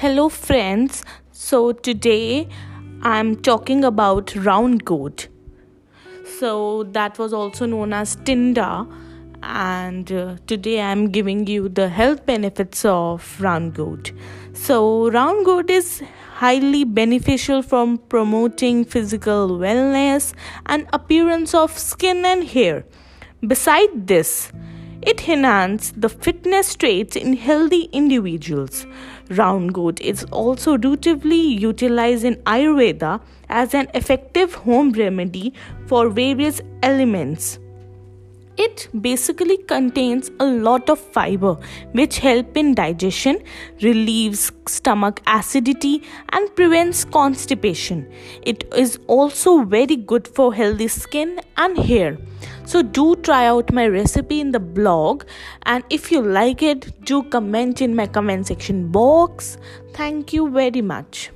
Hello, 0.00 0.28
friends. 0.28 1.02
So, 1.32 1.72
today 1.72 2.48
I'm 3.00 3.34
talking 3.34 3.82
about 3.82 4.34
round 4.36 4.84
gourd. 4.84 5.24
So, 6.38 6.82
that 6.92 7.18
was 7.18 7.32
also 7.32 7.64
known 7.64 7.94
as 7.94 8.14
Tinda, 8.16 8.86
and 9.42 10.12
uh, 10.12 10.36
today 10.46 10.82
I'm 10.82 11.08
giving 11.08 11.46
you 11.46 11.70
the 11.70 11.88
health 11.88 12.26
benefits 12.26 12.84
of 12.84 13.40
round 13.40 13.72
gourd. 13.72 14.10
So, 14.52 15.10
round 15.10 15.46
gourd 15.46 15.70
is 15.70 16.02
highly 16.34 16.84
beneficial 16.84 17.62
from 17.62 17.96
promoting 17.96 18.84
physical 18.84 19.48
wellness 19.58 20.34
and 20.66 20.86
appearance 20.92 21.54
of 21.54 21.78
skin 21.78 22.26
and 22.26 22.44
hair. 22.44 22.84
Beside 23.40 24.06
this, 24.06 24.52
it 25.06 25.28
enhances 25.28 25.92
the 25.92 26.08
fitness 26.08 26.74
traits 26.74 27.14
in 27.14 27.34
healthy 27.34 27.82
individuals. 27.92 28.86
Round 29.30 29.72
gourd 29.72 30.00
is 30.00 30.24
also 30.32 30.76
routinely 30.76 31.60
utilized 31.60 32.24
in 32.24 32.34
Ayurveda 32.54 33.20
as 33.48 33.72
an 33.72 33.88
effective 33.94 34.54
home 34.54 34.90
remedy 34.90 35.54
for 35.86 36.08
various 36.08 36.60
ailments. 36.82 37.60
It 38.66 38.88
basically 39.00 39.58
contains 39.58 40.30
a 40.40 40.46
lot 40.46 40.90
of 40.90 40.98
fiber 40.98 41.56
which 41.92 42.18
help 42.18 42.56
in 42.56 42.74
digestion, 42.74 43.42
relieves 43.82 44.50
stomach 44.66 45.20
acidity 45.26 46.02
and 46.30 46.54
prevents 46.56 47.04
constipation. 47.04 48.10
It 48.42 48.64
is 48.74 48.98
also 49.06 49.62
very 49.62 49.96
good 49.96 50.26
for 50.26 50.52
healthy 50.52 50.88
skin 50.88 51.40
and 51.56 51.78
hair. 51.78 52.18
So 52.64 52.82
do 52.82 53.14
try 53.16 53.46
out 53.46 53.72
my 53.72 53.86
recipe 53.86 54.40
in 54.40 54.50
the 54.50 54.58
blog 54.58 55.22
and 55.62 55.84
if 55.88 56.10
you 56.10 56.20
like 56.20 56.62
it 56.62 57.04
do 57.04 57.22
comment 57.22 57.80
in 57.80 57.94
my 57.94 58.08
comment 58.08 58.48
section 58.48 58.88
box. 58.88 59.58
Thank 59.94 60.32
you 60.32 60.50
very 60.50 60.82
much. 60.82 61.30